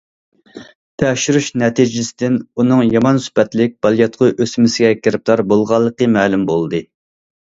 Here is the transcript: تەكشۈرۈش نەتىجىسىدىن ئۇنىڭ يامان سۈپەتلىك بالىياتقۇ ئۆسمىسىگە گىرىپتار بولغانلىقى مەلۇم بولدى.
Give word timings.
تەكشۈرۈش 1.01 1.49
نەتىجىسىدىن 1.63 2.39
ئۇنىڭ 2.57 2.81
يامان 2.95 3.21
سۈپەتلىك 3.27 3.75
بالىياتقۇ 3.87 4.31
ئۆسمىسىگە 4.33 4.91
گىرىپتار 5.05 5.45
بولغانلىقى 5.53 6.09
مەلۇم 6.17 6.49
بولدى. 6.53 6.83